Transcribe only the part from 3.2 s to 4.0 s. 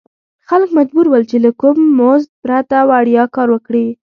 کار وکړي.